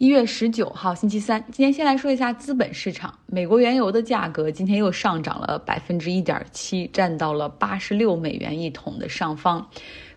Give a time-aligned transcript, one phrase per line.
[0.00, 1.44] 一月十九号，星期三。
[1.52, 3.18] 今天先来说一下资本市场。
[3.26, 9.68] 美国原油的价格今天又上涨了百分之一点七，站到了八十六美元一桶的上方。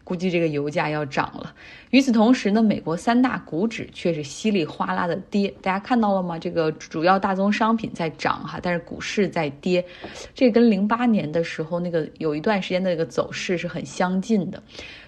[0.04, 1.54] 估计这个油价要涨了。
[1.92, 5.54] 与此同时呢，美国三大股指却是稀里哗啦的跌。
[5.62, 6.37] 大家看到了吗？
[6.37, 9.86] 这个主要大宗商品在涨哈，但是股市在跌。
[10.33, 14.62] 这跟零八年的时候那个有一段时间的那个走势是很相近的。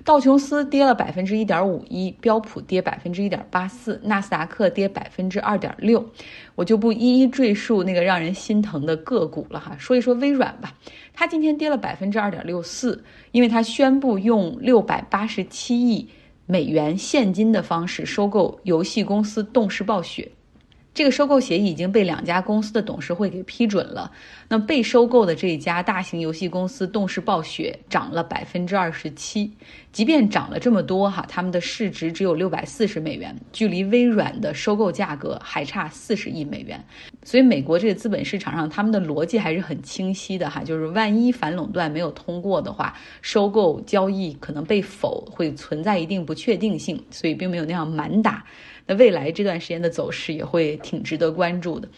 [0.03, 6.07] 道琼斯跌了百分之一点五一，标普跌百分之一点八四，纳斯达克跌百分之二点六。
[6.53, 10.73] 我就不一一赘述那个让人心疼的个股了哈，说一说微软吧。
[11.13, 16.07] 它今天跌了百分之二点六四，因为它宣布用六百八十七亿
[16.45, 20.31] 美元现金的方式收购游戏公司动视暴雪。
[20.95, 24.09] 这个收购协议已经被两家公司的董事会给批准了。
[24.47, 29.51] 那被收购的这一家大型游戏公司动视暴雪涨了百分之二十七，
[29.91, 36.81] 即便涨了这么多哈，他们的市值只有六百四十美元，距离微软的收购价格还差四十亿美元。
[37.25, 48.45] 所以美国这个资本市场上，他们的逻辑还是很清晰的哈，就是万一反垄断没有通过的话，收购交易可能被否，会存在一定不确定性，所以并没有那样满打。
[48.87, 51.89] 那未来这段时间的走势也会挺值得关注的，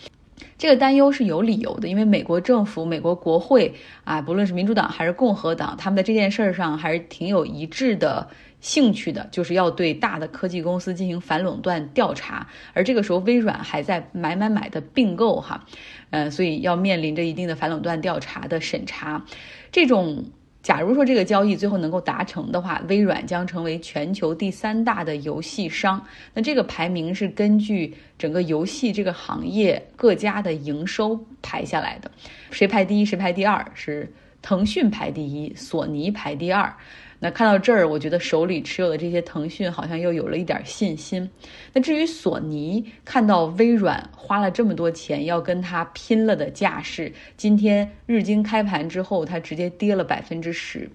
[0.58, 3.74] 这个担忧是有理由的，因为美国政府、美国国会
[4.06, 8.30] 啊，不论是民主党还是共和党，他们在这件事儿上还是挺有一致的
[8.62, 12.48] 兴趣的，就是要对大的科技公司进行反垄断调查。
[12.74, 15.66] 而这个时候，微软还在买买买的并购哈，
[16.12, 19.26] 嗯，所以要面临着一定的反垄断调查的审查，
[19.70, 20.24] 这种。
[20.68, 26.06] 假如说这个交易最后能够达成的话，微软将成为全球第三大的游戏商。
[26.34, 32.12] 那这个排名是根据整个游戏这个行业各家的营收排下来的，
[32.52, 34.12] 谁排第一，谁排第二，是
[34.48, 36.74] 腾讯排第一，索尼排第二。
[37.20, 41.30] 那看到这儿，我觉得手里持有的这些腾讯好像又有了一点信心。
[41.74, 50.90] 那至于索尼，看到微软花了这么多钱要跟他拼了的架势，今天日经开盘之后，它直接跌了百分之十。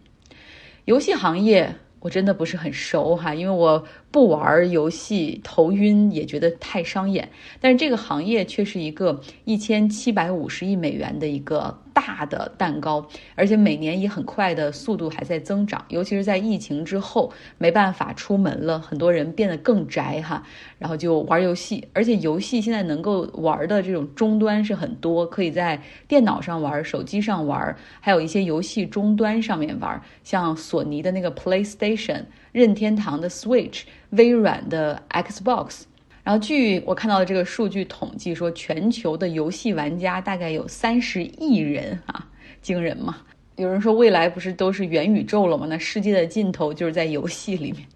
[0.87, 1.75] 游戏行业。
[2.01, 7.31] 我真的不是很熟哈，因为我不玩游戏，头晕也觉得太伤眼。
[7.61, 15.85] 但是这个行业却是一个一千七百五十亿美元的一个大的蛋糕，而且每年以很快的速度还在增长。
[15.89, 20.43] 尤其是在疫情之后，没办法出门了，很多人变得更宅哈，
[20.79, 21.89] 然后就玩游戏。
[21.93, 32.25] 而且游戏现在能够玩的这种终端是很多，可以在电脑上玩、手机上玩，还有一些游戏终端上面玩，像索尼的那个 PlayStation。
[32.53, 35.85] 任天堂的 Switch，微软的 Xbox，
[36.25, 42.29] 然后据我看到的这个数据统计说，全球的游戏玩家大概有三十亿人啊，
[42.61, 43.19] 惊人嘛！
[43.57, 45.67] 有人说未来不是都是元宇宙了吗？
[45.69, 47.87] 那世界的尽头就是在游戏里面。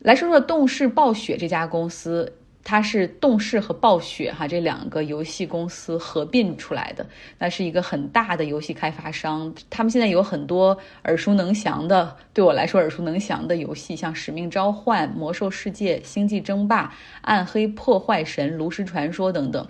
[0.00, 2.32] 来说说动视暴雪这家公司。
[2.70, 7.06] 它是动视和暴雪哈这两个游戏公司合并出来的，
[7.38, 9.54] 那是一个很大的游戏开发商。
[9.70, 16.84] 他们现在有很多耳熟能详的，对我来说耳熟能详的游戏，像《使命召唤》《魔兽世界》《星际争霸》
[17.22, 19.66] 《暗黑破坏神》《炉石传说》等等。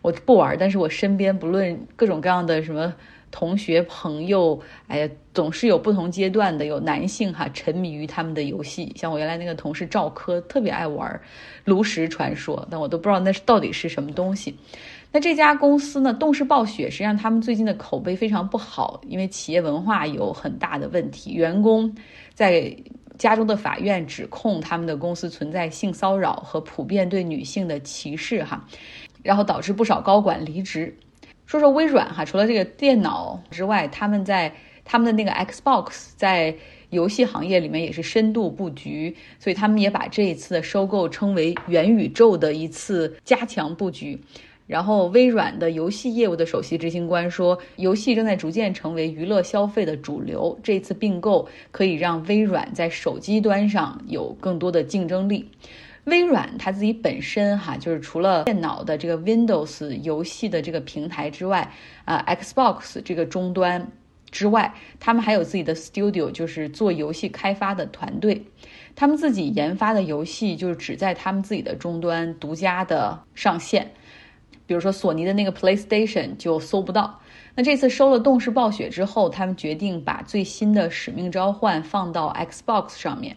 [0.00, 2.94] 我不玩，但是我身边不论各种各样的什么。
[3.30, 11.10] 同学朋友，哎呀，总是有不同阶段的，有男性哈沉迷于他们的游戏，像我原来那个同事赵科，特别爱玩
[11.64, 14.56] 《炉石传说》，但我都不知道那是到底是什么东西。
[15.10, 21.94] 那这家公司呢，动视暴雪，实际上他们最近的口碑非常不好，因为企业文化有很大的问题，员工
[22.34, 22.76] 在
[23.18, 28.64] 加州的法院指控他们的公司存在性骚扰和普遍对女性的歧视哈，
[29.22, 30.94] 然后导致不少高管离职。
[31.48, 34.52] 说说微软哈，除了这个电脑之外，他们在
[34.84, 36.54] 他们的那个 Xbox 在
[36.90, 44.20] 游戏行业里面也是深度布局，所以他们也把这一次的收购称为元宇宙的一次加强布局。
[44.66, 55.48] 然后微软的游戏业务的首席执行官说，游戏正在逐渐成为娱乐消费的主流，这次并购可以让微软在手机端上有更多的竞争力。
[56.08, 61.70] 微软它自己本身哈，就是除了电脑的这个 Windows 游戏的这个平台之外，
[62.04, 63.90] 啊，Xbox 这个终端
[64.30, 68.42] 之外，他们还有自己的 Studio，就是做游戏开发的团队。
[68.94, 73.88] 他们自己研发的游戏就是只在他们自己的终端独家的上线，
[74.66, 77.18] 比如说索尼的那个 PlayStation 就搜不到。
[77.54, 83.36] 那这次收了动视暴雪之后，他们决定把最新的使命召唤放到 Xbox 上面。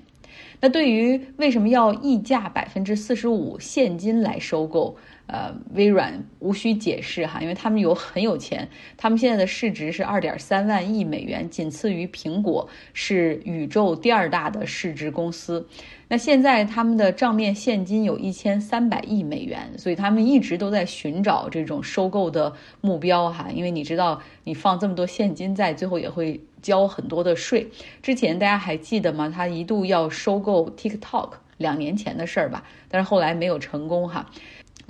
[0.62, 4.96] 那对于为什么要溢价百分之四十五现金来收购？
[5.32, 8.68] 呃，微软无需解释哈，因为他们有很有钱，
[8.98, 15.66] 他们现在的市值是二点三万亿美元，仅次于苹果，是宇宙第二大的市值公司。
[16.10, 22.52] 那现在他们的账面现金有一千三百亿美元，所以他们一直都在寻找这种收购的
[22.82, 27.70] 目标哈，因为你知道，你放这么多现金在，最后也会交很多的税。
[28.02, 29.32] 之前大家还记得吗？
[29.34, 34.30] 他一度要收购 TikTok，两年前的事儿吧，但是后来没有成功哈。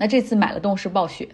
[0.02, 1.30] 那这次买了动视暴雪，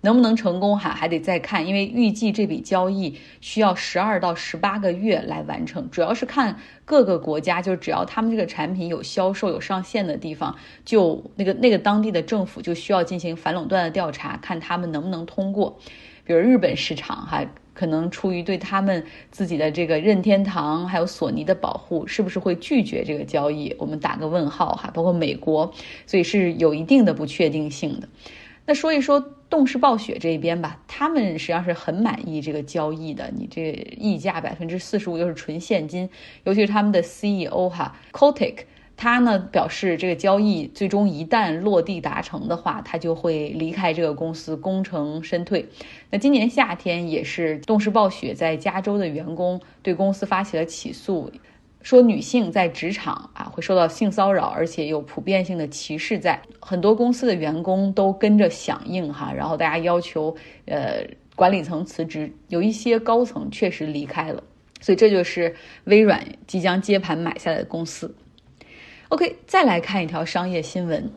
[0.00, 0.88] 能不能成功哈？
[0.88, 15.78] 还得再看，因为预计这笔交易需要十二到十八个月来完成，主要是看各个国家，就只要他们这个产品有销售、有上线的地方，就那个那个当地的政府就需要进行反垄断的调查，看他们能不能通过。
[16.24, 23.74] 比如日本市场哈，可能出于对他们自己的这个任天堂还有索尼的保护，是不是会拒绝这个交易？
[23.78, 24.90] 我们打个问号哈。
[24.94, 25.70] 包括美国，
[26.06, 28.08] 所以是有一定的不确定性的。
[28.66, 33.30] 那说一说动视暴雪这一边吧，他们实际上是很满意这个交易的。
[33.36, 36.08] 你这溢价百分之四十五又是纯现金，
[36.44, 38.64] 尤其是他们的 CEO 哈 k o t i k
[38.96, 45.66] 他呢表示，这个交易最终一旦落地达成的话，他就会离开这个公司，功成身退。
[46.10, 51.30] 那今年夏天也是动视暴雪在加州的员工对公司发起了起诉，
[51.82, 60.34] 说女性在职场啊会受到性骚扰，而且有普遍性的歧视，在很多公司的员工都跟着响应哈，然后大家要求
[60.66, 61.04] 呃
[61.34, 64.42] 管理层辞职，有一些高层确实离开了，
[64.80, 65.54] 所以这就是
[65.84, 68.14] 微软即将接盘买下来的公司。
[69.14, 71.08] OK，再来看一条商业新闻，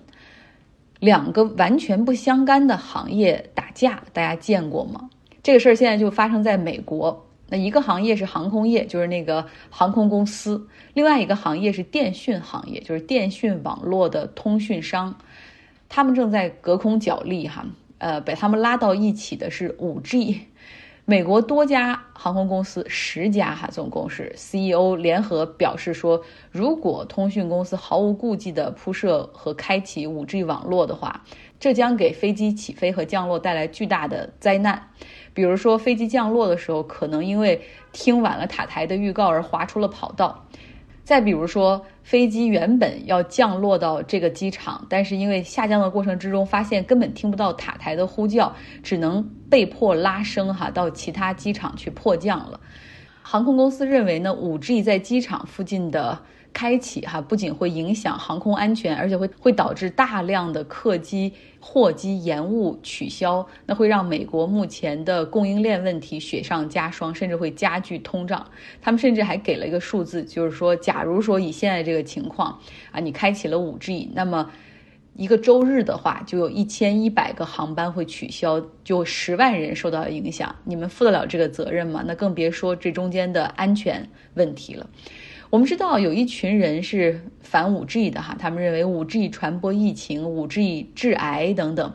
[1.00, 5.10] 两个完全不相干的行业打架，大家见过吗？
[5.42, 7.26] 这个事儿现在就发生在美国。
[7.50, 10.62] 那一个行业是航空业，就是那个航空公司；
[10.94, 15.18] 另外一个行业是电讯行业，就是电讯网络的通讯商。
[15.90, 17.66] 他们正在隔空角力，哈，
[17.98, 20.42] 呃，把他们拉到一起的是五 G。
[21.10, 26.22] 美国多家航空公司，十家哈，总共是 CEO 联合表示说，
[26.52, 31.24] 如果通讯公司毫无顾忌地铺设和开启 5G 网络的话，
[31.62, 34.90] 这将给飞机起飞和降落带来巨大的灾难。
[35.34, 37.62] 比如说，飞机降落的时候，可能因为
[37.94, 40.44] 听晚了塔台的预告而滑出了跑道。
[41.08, 52.60] 再比如说，飞机原本要降落到这个机场，但是因为下降的过程之中发现根本听不到塔台的呼叫，只能被迫拉升哈到其他机场去迫降了。
[53.22, 56.20] 航空公司认为呢，五 G 在机场附近的。
[56.58, 68.44] 开启哈，不仅会影响航空安全，而且会会导致大量的客机、货机延误、取消，那会让美国目前的供应链问题雪上加霜，甚至会加剧通胀。
[68.82, 72.60] 他们甚至还给了一个数字，就是说，假如说以现在这个情况
[72.92, 74.52] 啊，你开启了五 G，那么
[75.14, 80.56] 一个周日的话，就有一千一百个航班会取消，就十万人受到影响。
[80.64, 82.04] 你们负得了这个责任吗？
[82.08, 84.90] 那更别说这中间的安全问题了。
[85.50, 91.94] 我们知道有一群人是反五 G 的哈，他们认为五 G 传播疫情、五 G 致癌等等。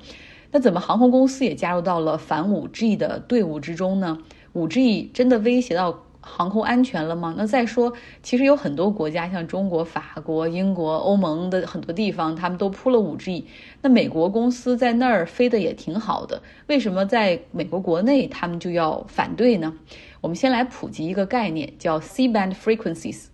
[0.52, 4.16] 那怎么航空公司也加入到了反五 G 的队伍之中呢？
[4.54, 7.34] 五 G 真的威胁到航空安全了吗？
[7.36, 13.44] 那再说，其实有很多国家，像中国、法国、英国、欧盟的很多地方，他们都铺了五 G。
[13.82, 19.74] 那美国公司在那儿飞的也挺好的，为什么在美国国内他们就要反对呢？
[20.22, 23.26] 我们先来普及一个概念，叫 C-band frequencies。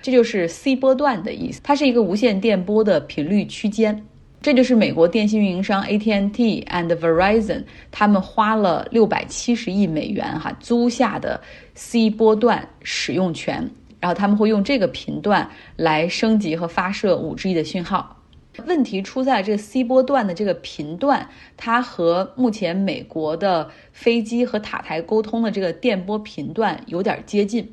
[0.00, 4.04] 这就是 C 波段的意思，它是一个无线电波的频率区间。
[4.40, 7.62] 这就是美国电信运营商 AT&T and Verizon
[7.92, 11.40] 他们花了六百七十亿美元哈租下的
[11.76, 18.18] C 波段使用权，然后他们会用这个频段来升级和发射 5G 的讯号。
[18.66, 27.70] 问题出在这个 C 波段的这个频段，它和目前美国的飞机和塔台沟通的这个电波频段有点接近。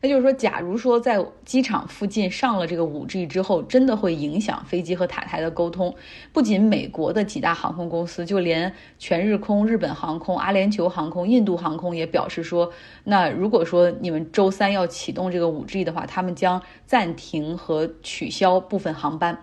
[0.00, 5.92] 那就是说，假如说在机场附近上了这个五 G 之后，真的会影响飞机和塔台的沟通。
[6.32, 19.40] 不仅美国的几大航空公司，就连全日空、日本航空、阿联酋航空、印度航空也表示说，那如果说你们周三要启动这个五 G 的话，他们将暂停和取消部分航班。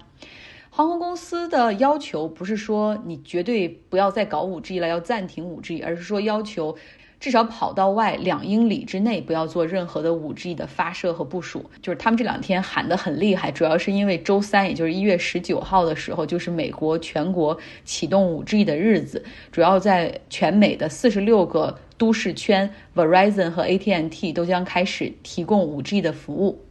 [0.69, 6.77] 航空公司的要求不是说你绝对不要再搞五 G 了，要暂停五 G，而是说要求。
[7.25, 11.67] 至少跑道外两英里之内不要做任何的五 G 的发射和部署。
[11.81, 19.25] 就是他们这两天喊得很厉害，主要是因为周三，也就是一月十九号的时候，就是美国全国启动五 G 的日子。
[19.51, 26.61] 主要在全美的四十六个都市圈，Verizon 和 AT&T 都将开始提供五 G 的服务。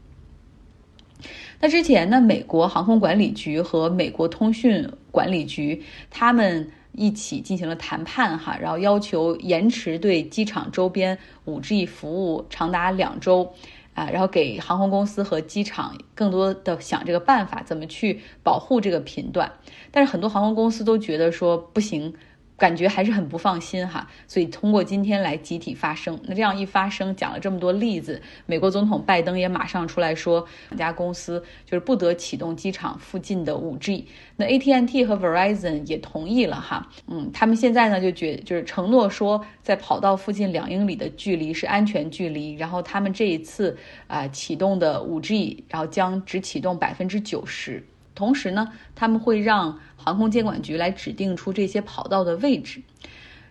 [1.58, 13.52] 那之前呢，美国航空管理局和美国通讯管理局他们一起进行了谈判哈，然后要求延迟对机场周边 5G 服务长达两周。
[13.94, 19.52] 啊，然后给航空公司和机场更多的想这个办法，怎么去保护这个频段？
[19.92, 22.12] 但是很多航空公司都觉得说不行。
[22.56, 26.18] 感觉还是很不放心哈，所以通过今天来集体发声。
[26.24, 34.04] 那这样一发声，讲了这么多例子，美国总统拜登也马上出来说，两家公司就是不得启动机场附近的 5G。
[34.36, 42.54] 那 AT&T 和 Verizon 也同意了哈，嗯，他们现在呢就觉就是承诺说，在跑道附近两英里的距离是安全距离。
[42.54, 47.84] 然后他们这一次啊启动的 5G，然后将只启动百分之九十。
[48.14, 52.80] 同时呢，他们会让航空监管局来指定出这些跑道的位置。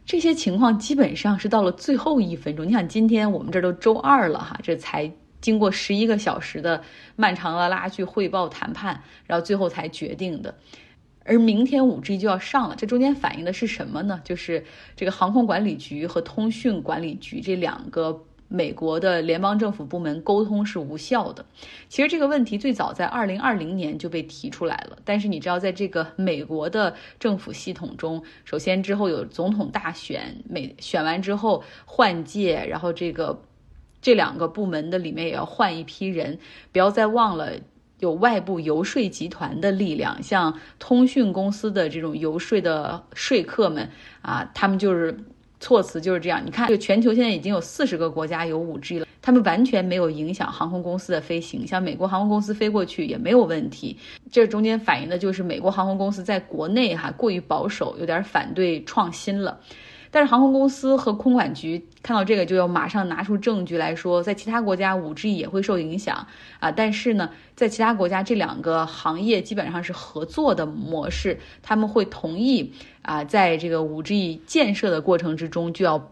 [0.05, 2.67] 这些情况基本上是到了最后一分钟。
[2.67, 6.81] 你想，今天我们这都周二了哈，这才经过十一个小时的
[7.15, 10.53] 漫长的拉锯汇报谈判，然后最后才决定的。
[11.25, 14.19] 而明天五 G 就要上了，这中间反映的是什么呢？
[14.23, 14.63] 就是
[14.95, 18.23] 这个航空管理局和通讯管理局这两个。
[18.47, 21.45] 美国的联邦政府部门沟通是无效的。
[21.89, 33.41] 其实这个问题最早在二零二零年就被提出来了，但是你知道，在这个美国的政府系统中，首先之后有总统大选，美选完之后换届，然后这个
[34.01, 36.37] 这两个部门的里面也要换一批人。
[36.71, 37.53] 不要再忘了
[37.99, 43.89] 有外部游说集团的力量，像通讯公司的这种游说的说客们
[44.21, 45.17] 啊，他们就是。
[45.63, 53.97] 措辞就是这样，你看，这个全球现在已经有四十个国家有五 G 了，他们完全没有影响航空公司的飞行，像美国航空公司飞过去也没有问题。
[54.29, 59.57] 这中间反映的就是美国航空公司在国内哈过于保守，有点反对创新了。
[60.11, 66.27] 但是航空公司和空管局看到这个，就要马上拿出证据来说，在其他国家五 G 也会受影响
[66.59, 66.69] 啊。
[66.69, 76.11] 但是呢，在其他国家这两个行业基本上是合作的模式，他们会同意啊，在这个五 G 建设的过程之中就要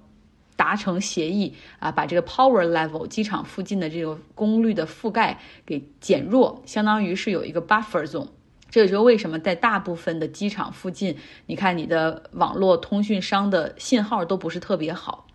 [0.55, 8.29] 达成协议啊，把这个 power level 机场附近的这个功率的覆盖给减弱，相当于是有一个 buffer zone。
[8.69, 11.17] 这也就是为什么在大部分的机场附近，
[11.47, 15.27] 你看你的网络通讯商的信号都不是特别好。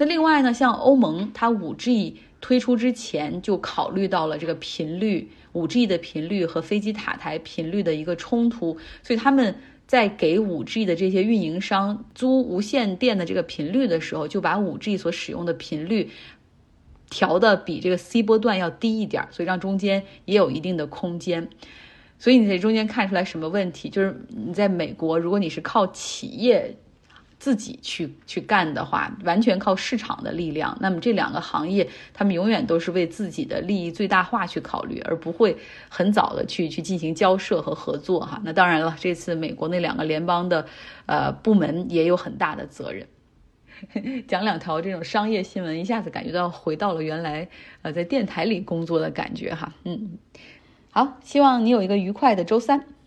[0.00, 9.54] 那另外呢，像欧盟，它五 G 推出之前就考虑到了这个频率，五 G 的频率和飞机塔台频率的一个冲突，所以他们
[9.86, 16.08] 在给五 G 的这些运营商租无线电的这个频率的时候，就把五 G 所使用的频率
[17.10, 21.46] 调的比这个 C 波段要低一点，所以让中间也有一定的空间。
[22.18, 23.90] 所以你在中间看出来什么问题？
[23.90, 26.74] 就是你在美国，如果你是靠企业
[27.40, 35.56] 自己去去干的话，完全靠市场的力量，那么这两个行业他们永远都是为自己的利益最大化去考虑，而不会
[35.88, 38.40] 很早的去去进行交涉和合作哈。
[38.44, 40.66] 那当然了，这次美国那两个联邦的
[41.06, 43.06] 呃部门也有很大的责任。
[44.28, 47.48] 讲两条这种商业新闻，一下子感觉到回到了原来
[47.80, 50.18] 呃在电台里工作的感觉哈，嗯。
[50.92, 52.84] 好，希望你有一个愉快的周三。